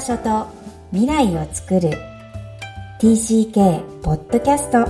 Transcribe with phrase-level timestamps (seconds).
[0.00, 0.46] 場所と
[0.92, 1.90] 未来を作る。
[3.00, 4.86] TCK ポッドキャスト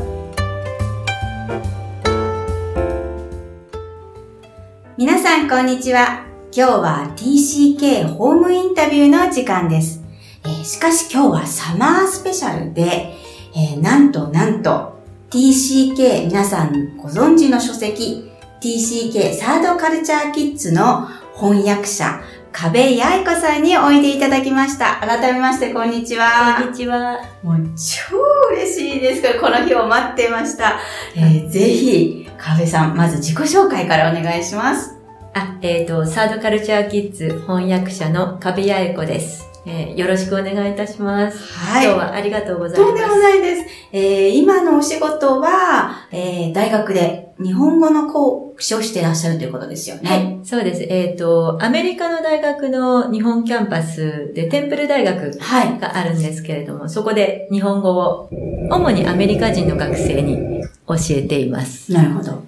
[4.96, 6.26] 皆さんこんにちは。
[6.54, 10.00] 今日は TCK ホームインタビューの時間です、
[10.44, 13.14] えー、しかし今日はサマースペシャルで、
[13.56, 14.96] えー、なんとなんと
[15.30, 18.30] TCK 皆さんご存知の書籍
[18.62, 21.08] TCK サードカルチャーキッズの
[21.40, 22.20] 翻訳者、
[22.52, 24.96] 壁八重子さんにおいでいただきました。
[25.00, 26.58] 改めまして、こんにちは。
[26.60, 27.18] こんにちは。
[27.42, 28.16] もう超
[28.52, 30.78] 嬉しいですから、この日を待ってました。
[31.16, 34.96] えー、ぜひ、壁さん、まず自己紹介からお願いします。
[35.34, 39.49] あ、えっ、ー、と、サードカルチャーキッズ翻訳者の壁八重子です。
[39.66, 41.52] えー、よろしくお願いいたします。
[41.52, 41.84] はい。
[41.84, 42.92] 今日はありがとうございます。
[42.92, 43.66] とんでもないです。
[43.92, 50.08] えー、今のお仕事は、えー、大学で日本語の講師をしていらっしゃるということですよね。
[50.08, 50.40] はい。
[50.44, 50.82] そうです。
[50.82, 58.30] えっ、ー、と、アメリカの大学の日本キャンパスで、テンプル大学があるんですけれども、はい、そこで日本語を、
[58.70, 61.92] 主にアメリカ人の学生に教えています。
[61.92, 62.42] なるほど。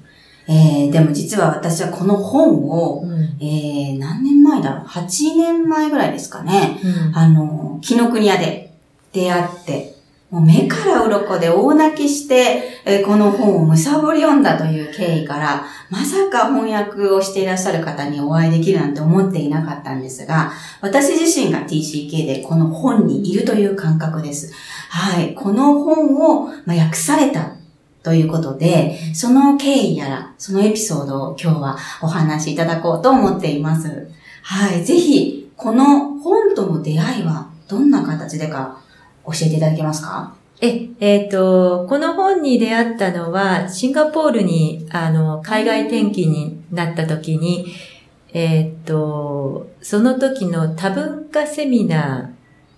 [0.48, 6.80] えー、でも実は私はこの本を、うん、えー、何年前だろう ?8 年前ぐらいですかね。
[6.82, 8.72] うん、あの、紀ノ国屋で
[9.12, 9.92] 出会って、
[10.30, 24.54] もう目から鱗で大泣きして、えー、この本をむさぼり読んだという経緯から、まさか翻訳をしていらっしゃる方にお会いできるなんて思っていなかったんですが、私自身が TCK でこの本にいるという感覚です。
[24.88, 25.34] はい。
[25.34, 27.52] この本を、まあ、訳された
[28.02, 34.10] ということで、その経緯やら、そのエピソードを今日はお話しいただこうと思っています。
[34.42, 34.84] はい。
[34.84, 38.80] ぜひ、この本との出会いはどんな形でか
[39.24, 40.34] 教えていただけますか？
[40.60, 47.66] え、えっ、ー、と、この本に出会ったのは、シンガポールに、あの、海外転勤になった時に、
[48.32, 52.31] えっ、ー、と、その時の多文化セミナー、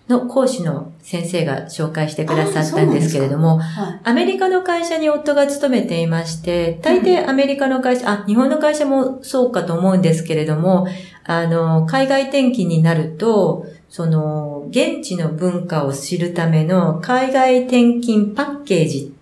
[0.08, 10.86] の講師の先生が紹介してくださったんですけれども、はい、アメリカの会社に夫が勤めていまして、大抵アメリカの会社、あ、日本の会社もそうかと思うんですけれども、
[11.24, 19.14] あの、海外転勤になると、その、現地の文化を知るための海外転勤パッケージ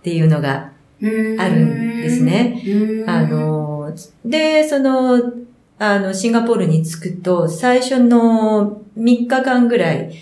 [0.00, 3.04] っていうのがあるんですね。
[3.06, 3.92] あの、
[4.24, 5.32] で、その、
[5.78, 10.14] あの、シンガポールに着くと、最初の3日間ぐらい、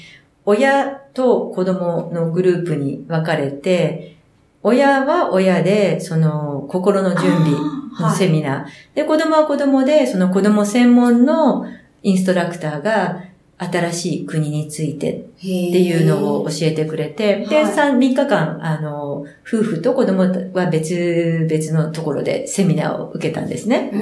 [0.44, 4.16] 親と子供のグループに分かれて、
[4.62, 7.52] 親は親で、その、心の準備
[8.00, 8.62] のセミナー。
[8.62, 11.66] はい、で、子供は子供で、その子供専門の
[12.02, 13.24] インストラクターが、
[13.58, 23.92] 新しい国についてっていうのを教えてくれて、で、3、3日間、あの、夫婦と子供は別々のところでセミナーを受けたんですね。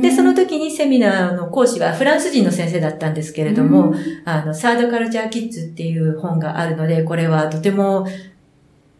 [0.00, 3.94] で、その時にセミナーの講師はフランス人の先生だったんですけれども、
[4.24, 8.06] あの、サードカルチャーキッズっていう本があるので、これはとても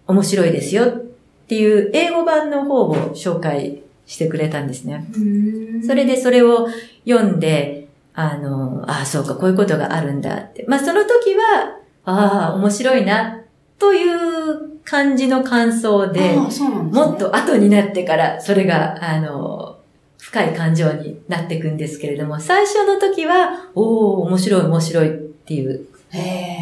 [0.07, 5.07] 面白いですよっていう英語版の方を紹介してくれたんですね。
[5.87, 6.69] それでそれを
[7.07, 7.84] 読んで、
[8.15, 10.65] あの、ああ、そうか、こういうことがあるんだって。
[10.69, 13.41] まあ、その時は、ああ、面白いな、
[13.79, 19.79] という感じの感想で、でね、もっと後になってから、それが、あの、
[20.19, 25.13] 深い感情になっていくんですけれども、最初の時は、おお面白い面白いっ
[25.45, 25.87] ていう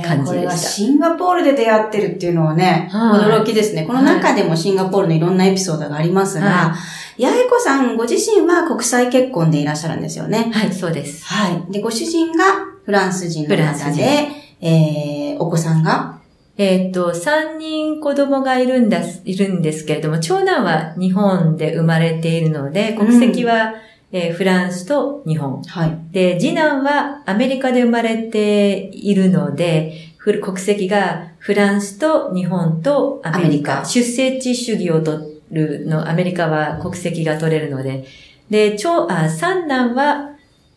[0.04, 0.40] 感じでした。
[0.40, 3.84] これはシンガポールで出会ってるっていうのはね、驚きですね。
[3.84, 6.78] この中でもシンガポールのいろんなエピソードがありますが、はい
[7.18, 10.50] 八重子さんご自身は国際結婚でいらっしゃるんですよね。
[10.52, 11.22] はい、そうです。
[11.26, 11.70] はい。
[11.70, 12.44] で、ご主人が
[12.84, 14.28] フランス人の方で、
[14.62, 16.20] えー、お子さんが？
[16.56, 23.72] えっ、と、三人子供がいるんだ、いるんですけれども、長男は日本で生まれているので、国籍は、うん、
[24.12, 25.62] えー、フランスと日本。
[25.62, 25.98] はい。
[26.12, 33.84] で、次男はアメリカで生まれているので、国籍がフランスと日本とアメリカ。
[33.84, 38.04] 出生地主義をとっるの、アメリカは国籍が取れるので、
[38.50, 40.32] で、長、あ、三男は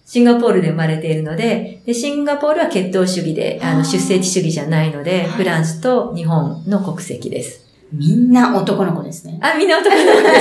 [0.05, 7.64] シンガポールで生まれているので、でシンガポールは血統主義で、あの、出生地主義じゃないので、フランスと日本の国籍です。
[7.91, 9.39] みんな男の子ですね。
[9.41, 10.39] あ、みんな男の子で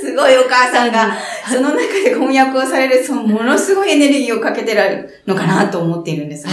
[0.00, 0.06] す。
[0.06, 1.16] すごいお母さんが、
[1.50, 6.52] その中で翻訳をされる、そのものすごいエネルギーをかけてられるのかなと思っているんですが。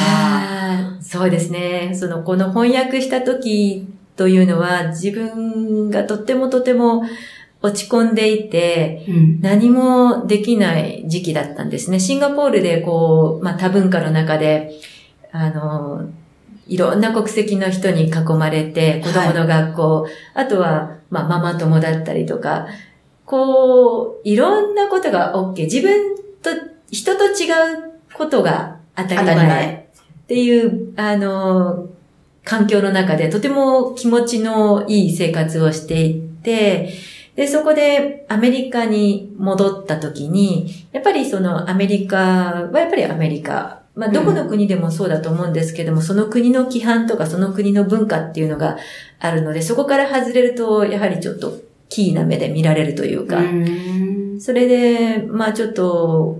[1.01, 1.91] そうですね。
[1.93, 7.03] その、この翻訳した時というのは自分がとってもとても
[7.61, 9.05] 落ち込んでいて、
[9.41, 11.99] 何もできない時期だったんですね。
[11.99, 14.71] シンガポールでこう、まあ多文化の中で、
[15.31, 16.09] あの、
[16.71, 22.65] いろんな国籍の人に囲まれて、子供の学校、はい、あとは、まあママ友だったりとか、
[23.25, 25.63] こう、いろんなことが OK。
[25.63, 26.49] 自分と、
[26.89, 29.89] 人と違うことが当たり前。
[30.23, 31.89] っていう、あの、
[32.45, 36.93] 環境の中でとても気持ちのいい生活をしていて、
[37.35, 43.80] で、そこでアメリカに戻った時に、やっぱりそのアメリカはやっぱりアメリカ。
[43.95, 48.77] まあ、どこの国でもそうだと思うんですけども、その国の規範とかその国の文化っていうのが
[49.19, 51.59] あるので、そこから外れると、やはりちょっと
[51.89, 53.41] キーな目で見られるというか、
[54.39, 56.39] それで、まあちょっと、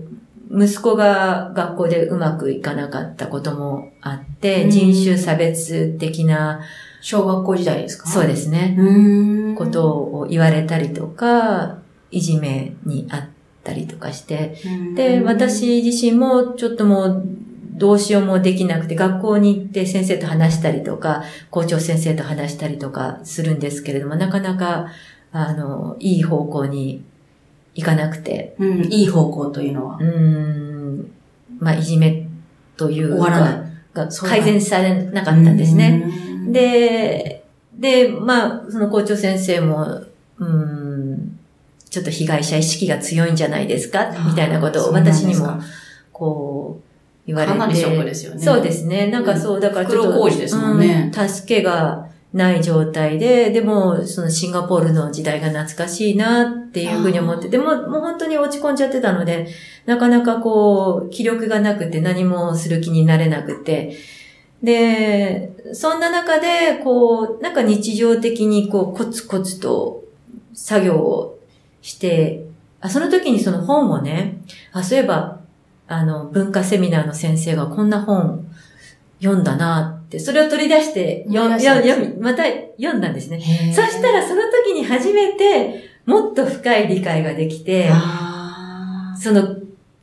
[0.54, 6.62] 息子が学校でうまくいかなかったこともあって、人種差別的な、
[7.04, 8.08] 小学校時代ですか？
[8.08, 9.56] そうですね、うん。
[9.56, 11.80] ことを言われたりとか、
[12.12, 13.28] いじめにあっ
[13.64, 17.24] たりとかして、うんで、、私自身もちょっともう
[17.82, 24.88] どうしようもできなくて、学校に行って先生と話したりとか、校長先生と話したりとかするんですけれども、なかなか、
[25.32, 27.04] あの、いい方向に
[27.74, 30.04] 行かなくて、うん、いい方向というのはう。
[30.04, 31.12] ーん、
[31.60, 32.28] まあ、いじめ
[32.78, 33.64] というか、
[33.94, 36.04] が改善されなかったんですね。
[36.46, 36.52] うん。
[36.52, 37.44] で、
[37.74, 40.81] で、まあ、その校長先生も、うーん、
[41.92, 44.10] ちょっと被害者意識が強いんじゃないですか？
[44.26, 45.60] みたいなことを私にも、
[46.12, 46.84] こう、
[47.28, 47.58] 言われて。
[47.58, 48.42] かなりショックですよね。
[48.42, 49.08] そうですね。
[49.08, 50.30] なんかそう、だからちょっと。
[50.30, 51.12] ですもんね。
[51.16, 51.30] うん。
[51.30, 59.50] 助けがない状態で、でも、そのシンガポールの時代が懐かしいなっていうふうに思って、でも、もう本当に落ち込んじゃってたので、
[59.86, 63.98] なかなかこう、気力がなくて何もする気になれなくて、
[64.64, 70.06] で、そんな中で、こう、なんか日常的にこう、コツコツと
[70.54, 71.31] 作業を
[71.82, 72.44] して、
[72.80, 74.42] あ、その時にその本をね、
[74.72, 75.40] あ、そういえば、
[75.88, 78.48] あの、文化セミナーの先生がこんな本
[79.20, 82.44] 読んだなって、それを取り出して、よ思い出したんです読み、また
[82.78, 83.40] 読んだんですね。
[83.76, 89.56] そしたらその時に初めて、もっと深い理解ができて、あその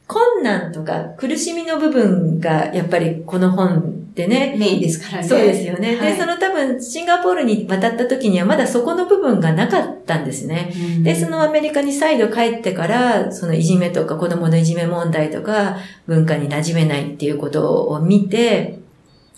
[0.06, 5.28] 困難とか苦しみの部分がやっぱりこの本でーね、メインですからね。
[5.28, 5.96] そうですよね。
[5.96, 10.72] はいで、その多分シンガポールに渡った時にはまだそこの部分がなかったんですね。
[10.74, 15.76] うんで、そのアメリカに再度帰ってから、そのいじめとか子供のいじめ問題とか
[16.08, 18.80] 文化に馴染めないっていうことを見て、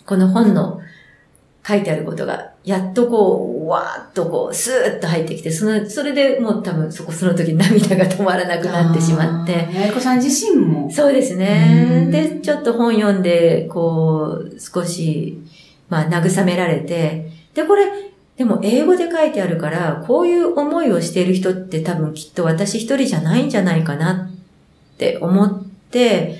[0.06, 0.80] この本の
[1.66, 9.80] 書いてあることが、やっとこう、わーっとこう、スーッと入ってきて、その、それでもう多分そこその時涙が止まらなくなってしまって、あー。
[9.80, 10.90] やいこさん自身も。
[10.90, 12.08] そうですねう。
[12.08, 15.38] んで、ちょっと本読んで、こう、少し、
[15.88, 17.86] まあ、慰められて、で、これ、
[18.36, 24.30] でも英語で書いてあるから、こういう思いをしている人って多分きっと私一人じゃないんじゃないかな
[24.94, 26.36] って思って、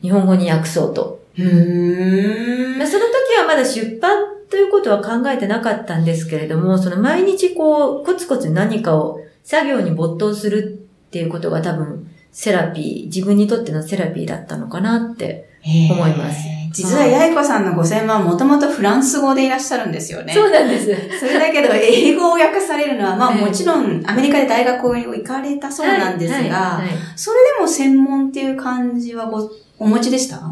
[0.00, 1.22] 日本語に訳そうと。
[1.38, 10.78] うーんまあ、その時はまだ出版ということは考えてなかったんですけれども、その毎日こう、コツコツ何かを作業に没頭する
[11.08, 15.48] っていうことが多分、セラピー、自分にとってのセラピーだったのかなって。
[15.64, 16.36] 思います。
[16.70, 20.34] 実はやいこさんのご専門はもともとフランス語でいらっしゃるんですよね。
[20.34, 21.18] そうなんです。
[21.18, 23.40] それだけど、英語を訳されるのは、まあええ。
[23.46, 26.82] もちろんアメリカで大学を行かれたそうなんですが、
[27.16, 30.42] それでも専門っていう感じはご、お持ちでした？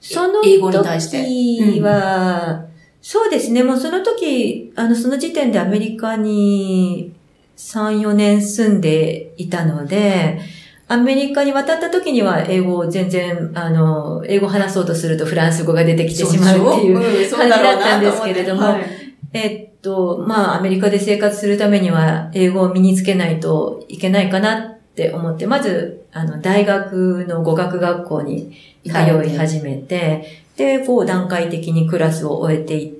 [0.00, 1.22] その英語に対して。
[1.22, 2.64] 時は、
[3.00, 7.12] そうですね、もうその時、あの、その時点でアメリカに
[7.56, 10.40] 3、4年住んでいたので、
[10.88, 18.76] アメリカに渡った時には英語を全然、あの、英語を話そうとするとフランス語が出てきてしまうっていう感じだったんですけれども
[19.32, 28.90] えっと、まあ、アメリカで生活するためには、英語を身につけないといけないかなって思って、まず、あの、大学の語学学校に通
[29.26, 32.92] い始めて、で、こう、段階的にクラスを終えていっ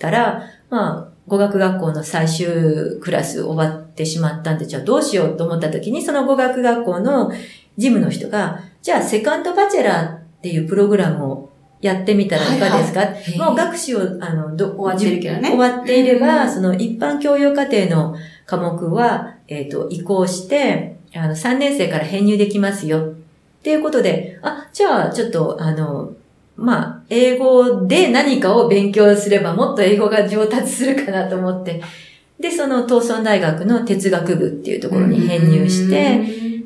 [0.00, 7.30] たら、まあ、語学学校の最終クラス終わってしまったんで、じゃあどうしようと思った時に、その語学学校の
[7.76, 15.50] 事務の人が、じゃあ、セカンドバチェラーっていうプログラムをやってみたらいかがですか、はいもう学士を、あの、ど終わってるけどね。
[15.50, 18.16] 終わっていれば、うんその一般教養課程の
[18.46, 23.00] 科目は、えっ、と、移行して、あの、3年生から編入できますよ。
[23.00, 26.12] っていうことで、あ、じゃあ、ちょっと、あの、
[26.60, 31.82] まあ、英語で何かを勉強すればもっと英語が上達するかなと思って、
[32.38, 36.20] で、その東村大学の哲学部っていうところに編入して、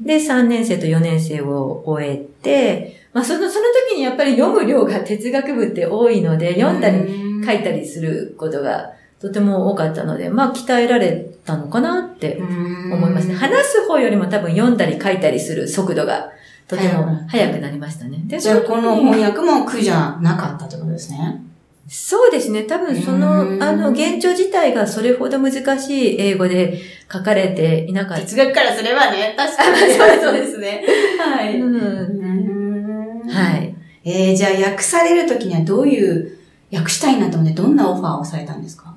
[0.05, 13.35] で、3年生と4年生を終えて、まあ、その、その時にやっぱり読む量が哲学部って多いので、読んだりり書いたりすることがとても多かったので、まあ、鍛えられたのかなって思いますね。
[13.35, 16.34] 話す方よりも多分読んだり書いたりする速度が
[16.69, 18.19] とても速くなりましたね。
[18.27, 21.43] でじゃあ、この翻訳訳も苦じゃなかったってことですね。
[21.87, 22.63] そうですね。
[22.65, 26.81] 多分そうの、んあの、現状自体がそれほど難しい英語で
[27.13, 28.23] 書かれていなかった。
[28.23, 29.93] 哲学からすればね、確かに。
[30.23, 30.83] そうですね。
[31.19, 31.61] はい。
[31.61, 33.75] うんうんはい。
[34.05, 36.39] えー、じゃあ訳されるときにはどういう、
[36.73, 38.95] 訳したいなと思ってどんなオファーをされたんですか？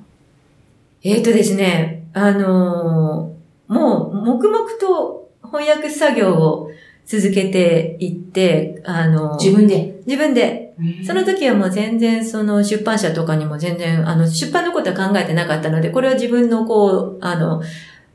[1.04, 6.70] えっ、とですね、あのーもう、黙々と翻訳作業を
[7.08, 9.94] 続けていって、あのー自分で？
[10.06, 10.74] 自分で、
[11.06, 17.62] その時はもう全然その出版社とかにも全然、あの、出版のことは考えてなかったので、これは自分のこう、あの、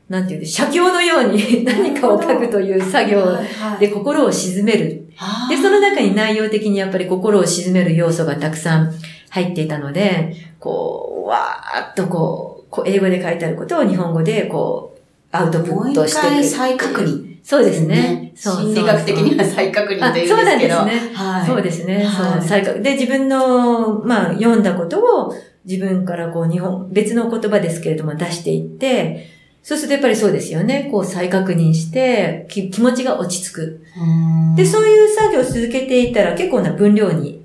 [0.08, 3.36] なんていうの、写経のように 何かを書くという作業
[3.80, 5.08] で心を鎮める。
[5.50, 8.94] で、その中に内容的にやっぱり心を鎮める要素がたくさん
[9.30, 15.00] 入っていたので、こう、わーっとこう、こう英語で書いてあることを日本語でこう、
[15.32, 16.28] アウトプもう一ットしていく。
[16.28, 17.33] 回再確認。
[17.44, 18.32] そうですね。
[18.34, 20.34] そう心理学的には再確認というんですけど。
[20.34, 21.46] あそうなんですねはい。
[21.46, 22.02] そうですね。
[22.02, 25.34] はいそう、再確で、自分の、まあ、読んだことを
[25.66, 29.28] 自分からこう、日本、別の言葉ですけれども出していって、
[29.62, 30.88] そうするとやっぱりそうですよね。
[30.90, 33.84] こう再確認して、き気持ちが落ち着く。
[33.98, 37.44] うんで、そういう作業を続けていたら結構な分量に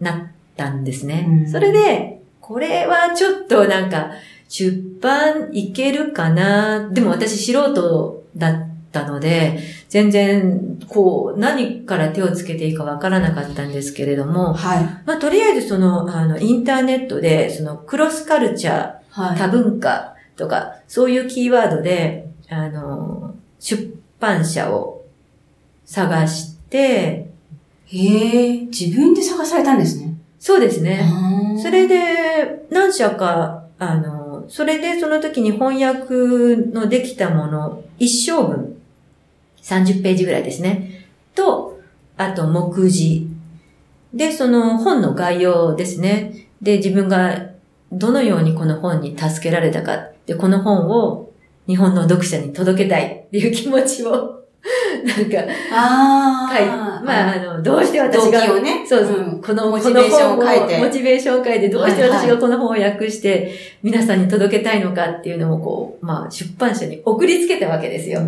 [0.00, 1.26] なったんですね。
[1.26, 4.10] うんそれで、これはちょっとなんか、
[4.50, 14.84] 出版いけるかなでも私素人だったので、全然、こう、何から手をつけていいかわからなかったんですけれども、はい。
[15.06, 19.38] まあ、とりあえずその、あの、インターネットで、その、クロスカルチャー、はい。
[19.38, 25.04] 多文化とか、そういうキーワードで、あの、出版社を
[25.84, 27.30] 探して、
[27.86, 30.14] へえ、自分で探されたんですね。
[30.38, 31.04] そうですね。
[31.60, 38.79] それで、何社か、あの、それでその時に翻訳のできたもの、一章分、
[39.70, 41.06] 30ページぐらいですね。
[41.34, 41.80] と、
[42.16, 43.28] あと、目次。
[44.12, 46.48] で、その本の概要ですね。
[46.60, 47.50] で、自分が
[47.92, 50.08] どのようにこの本に助けられたか。
[50.26, 51.30] で、この本を
[51.66, 54.40] 日本の読者に届けたいっていう気持ちを、
[55.06, 55.38] なんか、
[55.72, 56.52] ああ。
[56.52, 56.66] はい。
[56.66, 58.84] まあ、あの、どうして私動が、ね。
[58.86, 68.20] そうそう、んこの、モチベーションを書いてモチベーションを書いて、どうして私がこの本を訳して、皆さんに届けたいのかっていうのをこう、まあ、出版社に送りつけたわけですよ。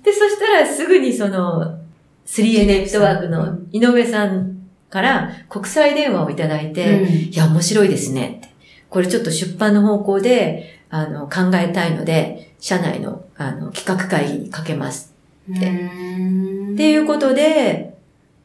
[0.00, 1.78] うんで、そしたらすぐにその、
[2.26, 8.54] 3A ネットワークの井上さんから国際電話をいただいて、いや、面白いですねって。
[8.88, 15.14] これちょっと出版の方向で、あの、考えたいので、社内の、あの、企画会議にかけます。
[15.48, 17.96] うんっていうことで、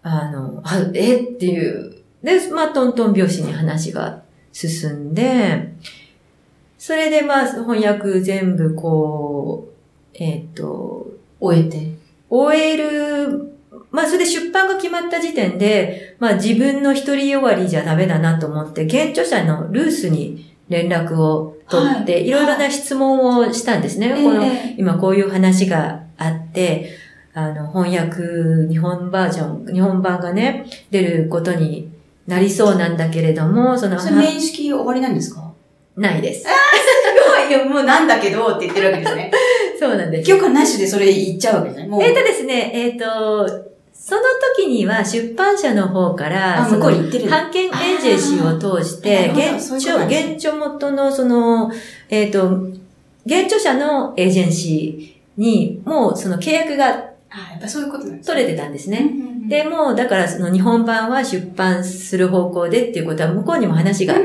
[0.01, 1.17] あの、あえ？
[1.17, 1.95] っていう。
[2.23, 5.73] で、まあ、トントン拍子に話が進んで、
[6.77, 9.73] それでまあ、翻訳全部こう、
[10.13, 11.07] えっ、と、
[11.45, 11.91] 終えて。
[12.29, 13.51] 終える、
[13.91, 24.09] まあ、それで出版が決まった時点で、まあ、自分の一人終わりじゃダメだなと思って、現著者のルースに連絡を取って、はいい、ろいろな質問をしたんですね。
[24.09, 26.89] このええ今こういう話があって、
[27.33, 31.89] あの、翻訳、日本バージョン、日本版がね、出ることに
[32.27, 35.51] なりそうなんだけれども、その、それ面識終わりなんですか？
[35.97, 36.41] ないです。
[36.43, 37.49] すごい。
[37.49, 39.31] いや、もうなんだけどって言ってるわけですね。
[39.77, 40.27] そうなんです。
[40.27, 41.87] 許可なしでそれ言っちゃうわけですね。
[41.87, 42.03] もう。
[42.03, 43.47] えっ、とですね、えっ、と、
[43.93, 44.21] その
[44.55, 47.29] 時には出版社の方から、あ、向こうに行ってる。
[47.29, 51.71] 版権エージェンシーを通して、現著、現著元のその、
[52.09, 52.49] えっ、と、
[53.25, 59.03] 現著者のエージェンシーに、もうその契約があ、やっぱそういうことなんです取れてたんですね。
[59.03, 64.15] ねで、もう、だからその日本版は出版する方向でっていうことは、向こうにも話が、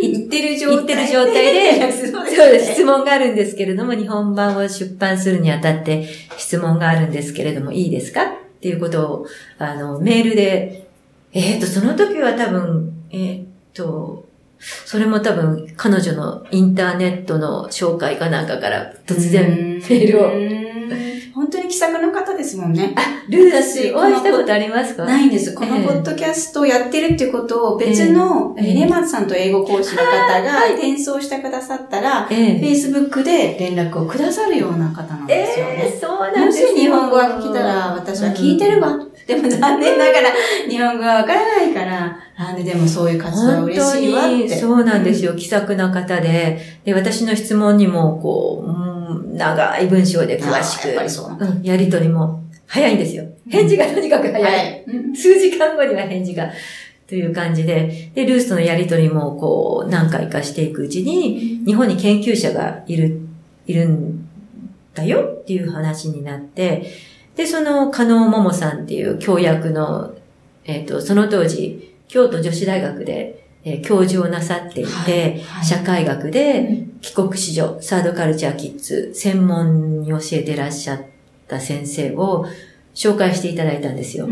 [0.00, 1.92] 言ってる状態言ってる状態で。
[1.92, 3.54] そうですです、質問があるんです。
[3.54, 6.06] けれども、日本版を出版するにあたって
[6.36, 8.26] 質問があるんですけれども、いいですかっ
[8.60, 9.26] ていうことを、
[9.58, 10.86] あの、メールで、
[11.32, 13.40] えっ、と、その時は多分、えっ、
[13.74, 14.24] と、
[14.58, 21.09] それも多分、彼女のインターネットの紹介かなんかから突然メールを。
[21.40, 21.42] を。
[21.42, 22.94] 本当に気さくな方ですもんね。
[23.28, 25.04] ルース、お会いしたことありますか？
[25.04, 25.54] ないんです。
[25.54, 35.92] このええポッドキャストをやってるっていうことを別の、えレマンさんと英語講師の方がはい転送してくださったら、ええ Facebook で連絡をくださるような方なんですよね。
[35.92, 38.98] えー、そうなんもしですよ日本語が聞けたら、私は聞いてるわ。
[39.30, 40.30] でも残念ながら、
[40.68, 44.30] 日本語がわからないから、あででもそういう活動は嬉しいわって。
[44.30, 45.34] 本当にそうなんですよ。
[45.34, 53.24] 気さくな方で、で、私の質問にも、こう、うん長い文章で詳しく、やっぱりそうなんだうんやりとりも早いんですよ。
[53.48, 54.42] 返事がとにかく早い。
[54.42, 54.84] はい。
[54.86, 56.50] うん数時間後には返事が、
[57.06, 63.20] という感じで、で、ルースとのやりとりも、こう、何回かしていくうちに、日本に研究者がいる、
[63.66, 64.28] いるん
[64.94, 66.86] だよっていう話になって、
[67.40, 70.14] で、その、加納桃さんっていう教役の、
[70.66, 75.64] えっ、と、その当時、京都女子大学で、えー教授をなさっていて、はいはい。
[75.64, 81.02] 社会学で帰国子女、サードカルチャーキッズ、専門に教えてらっしゃっ
[81.48, 82.44] た先生を
[82.94, 84.26] 紹介していただいたんですよ。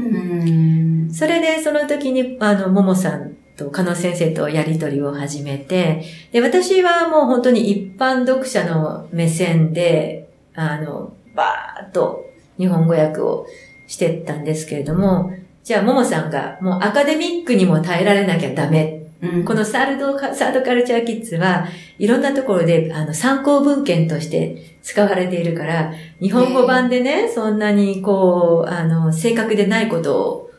[1.10, 12.27] それでその時に、あの、ももさんと加納先生とやりとりを始めて、で、私はもう本当に一般読者の目線で、あの、バーッと
[12.58, 13.46] 日本語訳を
[13.86, 15.32] してったんですけれども、
[15.64, 18.94] じゃあ、ももさんがもうアカデミックにも耐えられなきゃダメ。
[19.20, 21.66] うんこのサードカ、サードカルチャーキッズは
[21.98, 30.50] いろんなところであの参考文献として使われているから、日本語版でね、そんなにこう、あの、正確でないこと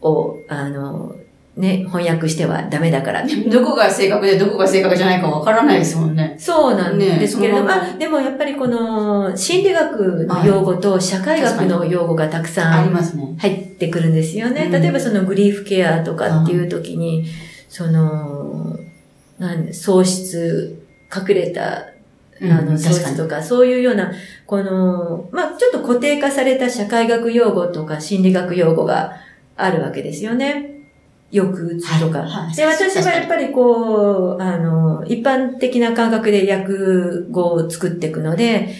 [0.00, 1.14] を、をあの、
[1.60, 3.24] ね、翻訳してはダメだから。
[3.50, 6.34] どこが正確でどこが正確じゃないかわからないですもんね。
[6.38, 12.72] そうなんですけれども、ねままあでもやっぱりこの心理学の用語と社会学の用語がたくさん。
[13.38, 14.64] 入ってくるんですよね。
[14.64, 17.26] うん例えばそのグリーフケアとかっていう時に、
[17.68, 18.78] その、
[19.38, 20.82] なん喪失、
[21.14, 21.86] 隠れた、
[22.42, 22.78] あの、
[23.16, 24.12] とか、そういうような、
[24.46, 29.16] この、まあ、ちょっと固定化された社会学用語とか心理学用語が
[29.56, 30.79] あるわけですよね。
[31.32, 32.20] 抑うつとか。
[32.20, 38.74] はいはいで、私はやっぱりこう、あの、一般的な感覚で訳語を作っていくので、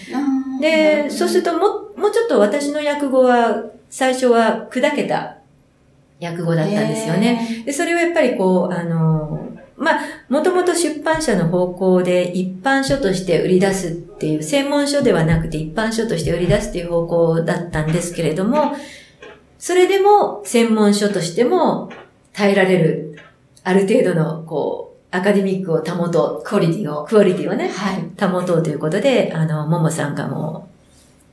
[0.59, 5.37] で、そうするとも、もうちょっと私の訳語は、最初は砕けた
[6.21, 7.63] 訳語だったんですよね。
[7.65, 18.75] で、それをやっぱりこう、あの、まあ、もともと出版社の方向で一般書として売り出すっていう、専門書ではなくて一般書として売り出すっていう方向だったんですけれども、
[19.57, 21.89] それでも専門書としても
[22.33, 23.17] 耐えられる、
[23.63, 27.07] ある程度の、こう、アカデミックを保とクオリティをう、。
[27.07, 28.31] クオリティをね、はい。
[28.31, 30.69] 保とうということで、あの、ももさんがも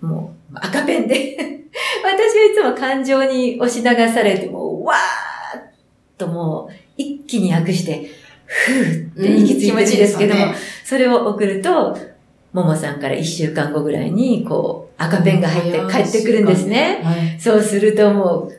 [0.02, 1.36] う、もう、赤ペンで、
[2.02, 5.62] 私はいつも感情に押し流されて、もう、わーっ
[6.16, 8.10] ともう、一気に訳して、
[8.46, 11.96] ふーって息ついてるんですけども、うん気持ちいいそれを送ると、
[12.52, 17.00] ももさんから一週間後ぐらいに、こう、赤ペンが入って帰ってくるんですね。
[17.04, 17.38] はい。
[17.38, 18.57] そうするともう、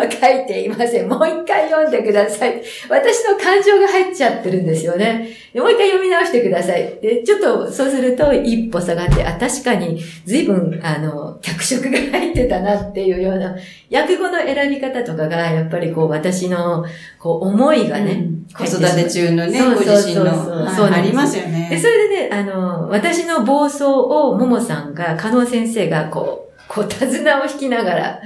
[0.00, 1.08] は書いていません。
[1.08, 2.62] もう一回読んでください。
[2.88, 5.28] 私の感情が入っちゃってるんですよね。
[5.52, 6.98] でもう一回読み直してください。
[7.00, 13.54] で、ちょっとそうすると一歩下がって、あ、確かに随分、あの、脚色が入ってたなっていうような、
[13.92, 16.84] 訳語の選び方とかが、やっぱりこう私の、
[17.18, 20.68] こう思いがね、うん子育て中のね、ご自身の。
[20.74, 21.78] そうありますよで、ね。
[21.80, 28.20] それでね、あの、私の暴走を、ももさんが、加納先生が、こう、こう、手綱を引きながら、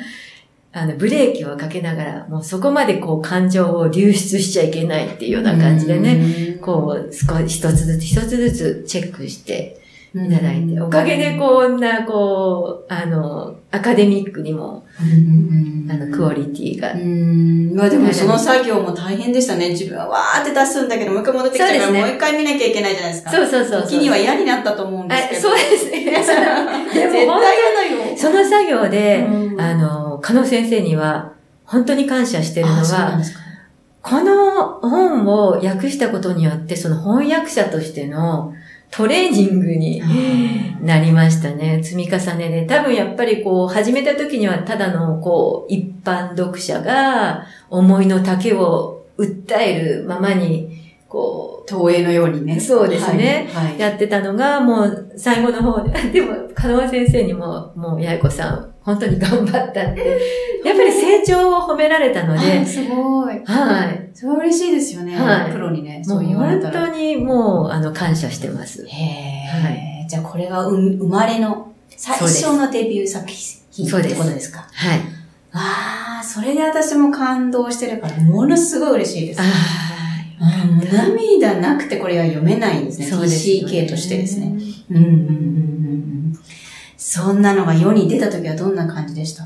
[0.76, 9.80] あの、ブレーキをかけながら、もうそこまでこう、感情を流出しちゃいけないっていうような感じでね、ねこう、少し一つずつ一つずつチェックして
[10.16, 16.96] いただいて、おかげでこんな、こう、あの、アカデミックにも、うん、あの、クオリティがう。
[16.96, 17.72] ん。
[17.76, 19.68] まあでもその作業も大変でしたね。
[19.68, 23.30] 自分はわーって出すんだけど、もう一回戻ってきちゃうから、ねもう一回見なきゃいけないじゃないですか。
[23.30, 23.90] そうそうそうそう。
[23.90, 25.48] 時には嫌になったと思うんですけあ、ど。
[25.48, 26.04] そうですね。
[26.10, 27.40] 絶対嫌だ
[28.10, 28.16] よ。
[28.16, 31.34] その作業で、うんあの、加納先生には、
[31.66, 33.20] 本当に感謝してるのは、
[34.00, 38.54] この本を訳したことによって、その翻訳者としての
[38.90, 40.02] トレーニングに
[40.80, 41.82] なりましたね。
[41.82, 42.64] 積み重ねで。
[42.64, 52.58] 多分やっぱりこう、始めた時にはただのこう、一般読者が思いの丈を訴えるままに、こ投影のようにね。
[52.58, 53.66] そうですねはい。
[53.66, 60.20] はいう、やってたのが、もう最後の方で、 でも、加納先生にも、もう、八重子さん、本当に頑張ったって、
[60.64, 63.40] やっぱり成長を褒められたのであ、すごい。
[63.44, 64.10] はい。
[64.14, 65.16] それは嬉しいですよね。
[65.16, 66.86] はいプロにね、もそうう言われ本たら。
[66.88, 68.84] 当にもう、あの、感謝してます。
[68.86, 68.96] へ
[70.04, 74.66] え、じゃあこれがう生まれの最初のデビュー作品ってことですか？
[74.72, 75.00] はい。
[75.52, 79.40] ああ、それで私も感動してるから、ものすごい嬉しいです。
[79.40, 79.44] あ
[80.40, 83.06] あもう涙なくてこれは読めないんですね。
[83.06, 84.46] そうですよね TCK としてですね。。
[84.90, 86.23] うんうんうんうんうん。
[87.06, 89.44] そんなのが世に出た時はどんな感じでした？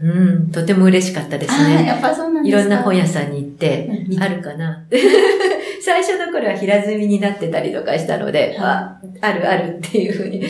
[0.00, 1.84] うん、とても嬉しかったですああ、ね。
[1.86, 2.74] やっぱそうなんいですか？
[2.74, 4.84] ろんな本屋さんに行って、うんあるかな？
[5.84, 10.40] 最初の頃は平積みになってたりとかしたので、あ、あるあるっていうふうに、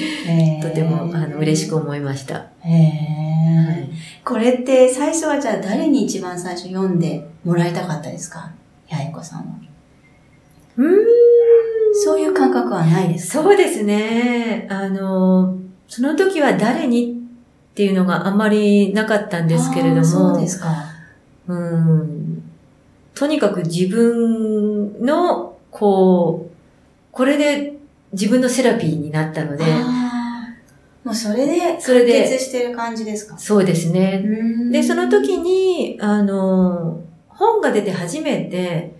[0.60, 2.46] とても、あの、嬉しく思いました。
[2.60, 3.88] へえ。
[4.24, 8.50] これって最初はじゃあ誰に一番最初読んでもらいたかったですか？
[8.88, 9.44] 八重子さんは。
[10.76, 10.90] うーん
[12.04, 13.42] そういう感覚はないですか？
[13.42, 14.66] そうですね。
[14.68, 15.56] あの、
[15.90, 17.12] その時は誰に
[17.72, 20.72] っていうのがあまりなかったんですけれども、そうですか。
[21.48, 22.42] うん
[23.14, 26.50] とにかく自分の、こう、
[27.10, 27.74] これで
[28.12, 29.64] 自分のセラピーになったので、
[31.04, 33.36] もうそれで完それで結してる感じですか？
[33.36, 34.22] そうですね。
[34.70, 38.94] で、でその時に、あの、本が出て初めて、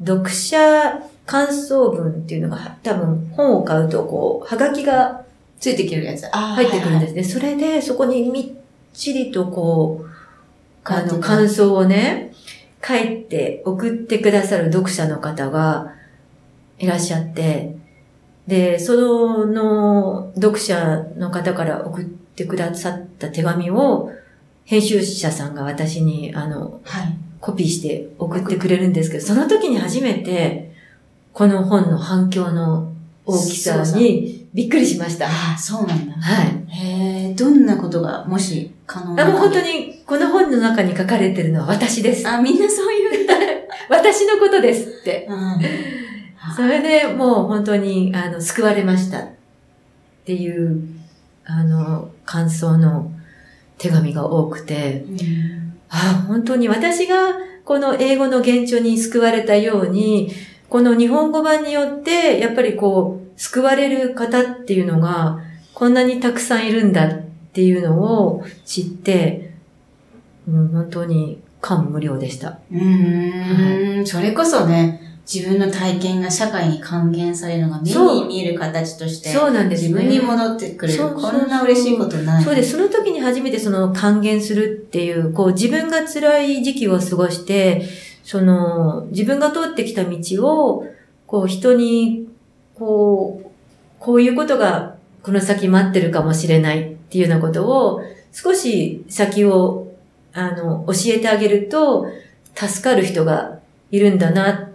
[0.00, 5.22] 読者感想文っていうのが、多分本を買うと、こう、はがきが
[5.58, 6.26] ついてきるやつ。
[6.30, 7.24] 入ってくるんではいすね。
[7.24, 8.44] それで、そこにみっ
[8.92, 10.10] ちりとこう、
[10.84, 12.32] あの、感想をね、
[12.86, 15.94] 書いて送ってくださる読者の方が
[16.78, 17.76] いらっしゃって、
[18.46, 24.12] で、その読者の方から送ってくださった手紙を、
[24.64, 30.74] 編集者さんが私に、あの、はい、コピーして送ってくれるんですけど、その時に初めて、
[31.32, 32.93] この本の反響の
[33.26, 35.26] 大きさにびっくりしました。
[35.26, 36.14] ああ、そうなんだ。
[36.14, 36.64] はい。
[36.68, 42.28] へえ、どんなことが、もし可能なあ、もう本当に、この本の中に書かれてるのは私です。
[42.28, 43.26] あ、みんなそう言う。
[43.88, 45.26] 私のことですって。
[45.28, 49.28] うん、それでもう本当に、あの、救われましたっ
[50.24, 50.82] ていう、
[51.46, 53.10] あの、感想の
[53.78, 57.34] 手紙が多くて、うん、あ本当に私が
[57.64, 60.30] この英語の現状に救われたように、
[60.68, 65.40] この日本語版によって、やっぱりこう、救われる方っていうのが、
[65.74, 67.20] こんなにたくさんいるんだっ
[67.52, 69.54] ていうのを知って、
[70.48, 72.58] うん、本当に感無量でした。
[72.72, 73.30] うん、
[73.98, 75.00] はい、それこそね、
[75.32, 81.14] 自分の体験が社会に還元されるのが目に見える形として、そうなんです、ね、自分に戻ってくれる。
[81.14, 82.44] こんな嬉しいことない。
[82.44, 82.72] そうです。
[82.72, 87.88] その時に初めてその還元するっていう、こう自分が辛い時期を過ごして、
[88.24, 90.86] その自分が通ってきた道を、
[91.26, 92.26] こう人に、
[92.74, 93.48] こう、
[94.00, 98.00] こういうことがこの先待ってるかもしれないっていうようなことを、
[98.32, 99.92] 少し先を、
[100.32, 102.06] あの、教えてあげると、
[102.54, 103.60] 助かる人が
[103.90, 104.70] いるんだな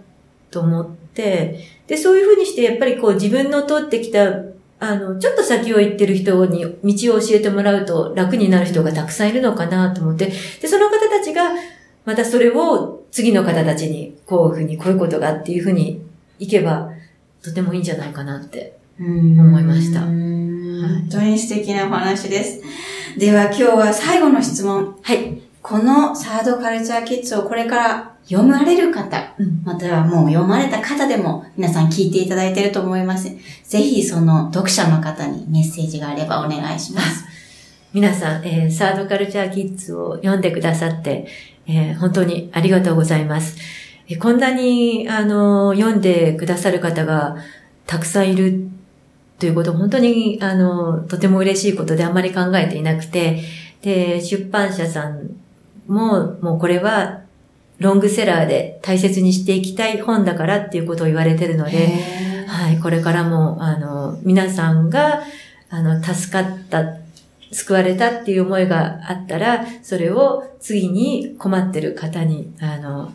[0.50, 1.58] と思って、
[1.88, 4.44] で、そういうふうにして、やっぱりこう自分の通ってきた、
[4.78, 11.50] あの、ちょっと先を行ってる人に道を教えてもらうと楽になる人がたくさんいるのかなと思って、で、その方たちが、
[12.04, 16.02] またそれを次の方たちに、こういうふうに、こういうことがっていうふうに
[16.38, 16.90] 行けば、
[17.42, 20.00] とてもいいんじゃないかなって思いました。
[20.00, 22.62] 本当に素敵なお話です。
[23.18, 24.96] では今日は最後の質問。
[25.02, 25.40] はい。
[25.62, 33.30] このサードカルチャーキッズをこれから読まれる方、うん、またはもう読まれた方でも皆さん聞いていただいていると思います。
[33.64, 37.24] ぜひその読者の方にメッセージがあればお願いします。
[37.92, 41.26] 皆さん、えー、サードカルチャーキッズを読んでくださって、
[41.66, 43.56] えー、本当にありがとうございます。
[44.08, 47.36] えー、こんなに、あの、読んでくださる方が
[47.86, 48.68] たくさんいる
[49.38, 53.42] ということ、本当に、あの、とても嬉しいことであんまり考えていなくて、
[53.82, 55.30] で、出版社さん
[55.86, 57.20] も、もうこれは
[57.78, 61.88] ロングセラーで大切にしていきたい本だからっていうことを言われてるので、
[62.46, 65.22] はい、これからも、あの、皆さんが、
[65.70, 66.99] あの、助かった、
[67.52, 73.12] 救われたっていう思いがあったら、それを次に困ってる方に、あの、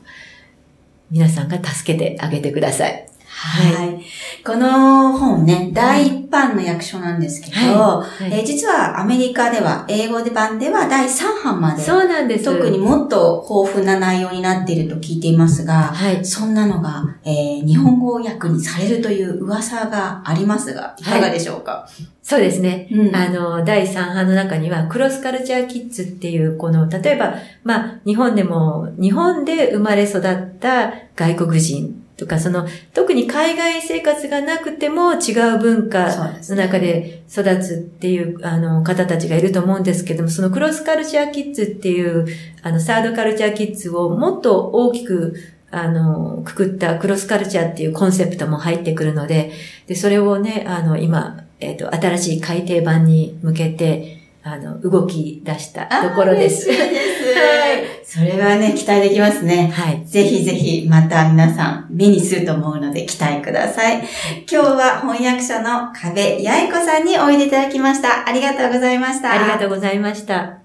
[1.11, 3.07] 皆さんが助けてあげてください。
[3.45, 4.01] はい。
[4.43, 11.83] この本ね、第一版の役所なんですけど、はいはい、えー、実はアメリカでは、英語で版では第3版まで。
[11.83, 12.45] そうなんです。
[12.45, 22.87] 特にもっと豊富な内容になっていると聞いていますが、はい、そんなのが、えー、日本語訳にされるという噂がありますが、いかがでしょうか、はいそうですね。
[22.91, 30.23] うん、あの、第3版の中には、クロスカルチャーキッズっていう、この、例えば、まあ、日本でも、日本で生まれ育っ
[30.59, 42.25] た外国人とか、その、特に海外生活がなくても違う文化の中で育つっていう、あの、方たちがいると思うんですけども、そのクロスカルチャーキッズっていう、
[42.61, 45.35] あの、サードカルチャーキッズをもっと大きく、
[45.71, 49.51] あの、くくったクロスカルチャーっていうコンセプトも入ってくるので、
[49.87, 56.67] で、それをね、あの、今、えっ、ー、と、新しい改訂版に向けて、あの、動き出したところです。
[56.67, 56.77] です。
[56.77, 58.05] はい。
[58.05, 59.71] それはね、期待できますね。
[59.73, 60.05] はい。
[60.05, 64.03] ぜひぜひ、また皆さん、目にすると思うので、期待ください。
[64.47, 68.29] 今日は翻訳者の壁八重子さんにおいでいただきました。
[68.29, 69.31] ありがとうございました。
[69.31, 70.59] ありがとうございました。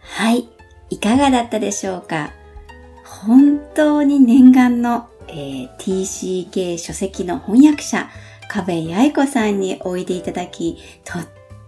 [0.00, 0.50] はい。
[0.90, 2.32] いかがだったでしょうか？
[3.02, 8.10] 本当に念願の、えー、TCK 書籍の翻訳者、
[8.50, 11.26] 壁八重子さんにおいでいただき、とっ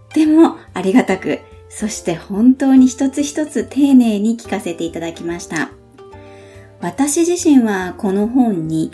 [0.09, 5.69] ってもありがたく、そして本当に一つ一つ丁寧に聞かせていただきました。
[6.81, 8.91] 私自身はこの本に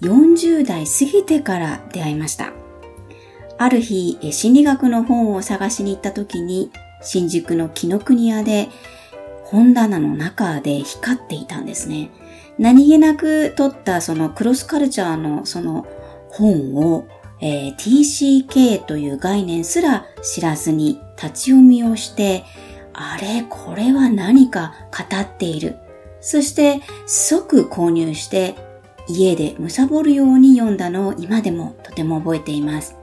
[0.00, 2.52] 40代過ぎてから出会いました。
[3.58, 6.70] ある日、心理学の本を探しに行った時に、
[7.02, 8.68] 新宿の紀ノ国屋で
[9.44, 12.10] 本棚の中で光っていたんですね。
[12.58, 15.86] 何気なく撮ったそのクロスカルチャーのその
[16.30, 17.06] 本を
[17.44, 22.42] えー、TCK という概念すら知らずに立ち読みをして、
[22.94, 25.76] あれ、これは何か語っている。
[26.22, 28.54] そして即購入して
[29.06, 32.96] 家で貪るように読んだのを今でもとても覚えています。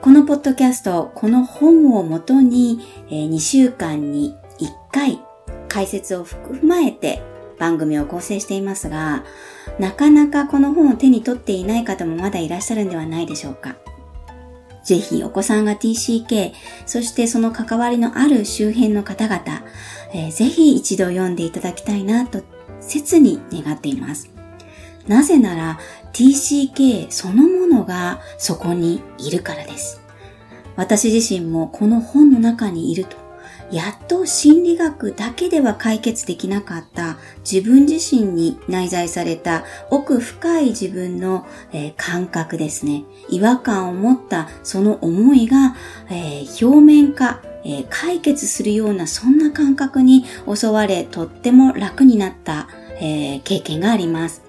[0.00, 5.20] このポッドキャスト、この本をもとに、え、2週間に1回
[5.68, 7.20] 解説を踏まえて
[7.58, 9.24] 番組を構成していますが、
[9.78, 13.76] なかなかこの本を手に取っていない方もまだいらっしゃるんではないでしょうか。
[14.84, 16.52] ぜひお子さんが TCK、
[16.86, 19.64] そしてその関わりのある周辺の方々、
[20.12, 22.42] えー、ぜひ一度読んでいただきたいなと
[22.80, 24.30] 切に願っています。
[25.06, 25.78] なぜなら
[26.12, 30.00] TCK そのものがそこにいるからです。
[30.76, 33.16] 私自身もこの本の中にいると
[33.72, 37.16] やっと心理学だけでは解決できなかった
[37.50, 43.04] 自分自身に内在された奥深い自分の、えー、感覚ですね。
[43.30, 45.74] 違和感を持ったその思いが、
[46.10, 52.68] えー、表面化、えー、解決するようなそんな感覚に襲われとっても楽になった、
[53.00, 54.42] え経験があります。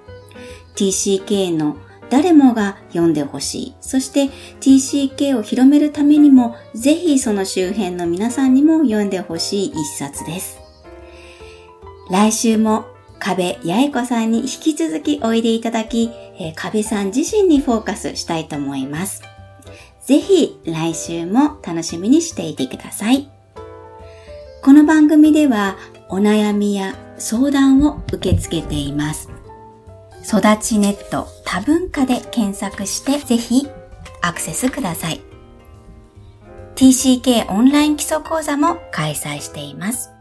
[0.75, 1.77] TCK の
[2.13, 3.75] 誰もが読んでほしい。
[3.81, 4.25] そして
[4.61, 10.59] TCK を広めるためにも、ぜひその周辺の皆さんにも読んでほしい一冊です。
[12.11, 12.85] 来週も
[13.17, 19.23] 壁八重子さんに引き続きおいでいただき、えー、壁さん自身にフォーカスしたいと思います。
[20.05, 23.27] ぜひ来週も楽しみにしていてください。
[24.61, 25.77] この番組では
[26.09, 29.31] お悩みや相談を受け付けています。
[30.25, 33.67] 育ちネット多文化で検索してぜひ
[34.21, 35.21] アクセスください。
[36.75, 40.11] TCK オンライン基礎講座も開催しています。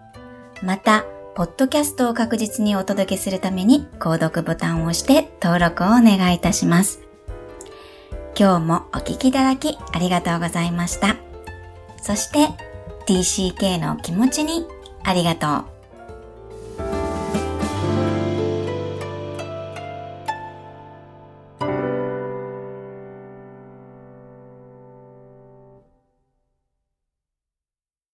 [0.63, 7.01] また、ポッドキャストを確実にお届けするために購読ボタンを押して登録をお願いいたします。
[8.39, 11.17] 今日もお聴きいただきありがとうございました。
[12.03, 12.49] そして
[13.07, 14.67] TCK の気持ちに
[15.05, 15.72] ありがとう。